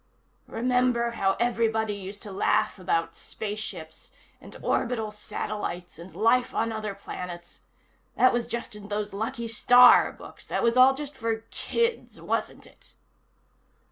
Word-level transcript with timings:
"Remember 0.47 1.11
how 1.11 1.33
everybody 1.39 1.93
used 1.93 2.23
to 2.23 2.31
laugh 2.31 2.79
about 2.79 3.15
spaceships, 3.15 4.11
and 4.41 4.57
orbital 4.63 5.11
satellites, 5.11 5.99
and 5.99 6.15
life 6.15 6.55
on 6.55 6.71
other 6.71 6.95
planets? 6.95 7.61
That 8.17 8.33
was 8.33 8.47
just 8.47 8.75
in 8.75 8.87
those 8.87 9.13
Lucky 9.13 9.47
Starr 9.47 10.11
books. 10.11 10.47
That 10.47 10.63
was 10.63 10.75
all 10.75 10.95
just 10.95 11.15
for 11.15 11.41
kids, 11.51 12.19
wasn't 12.19 12.65
it?" 12.65 12.95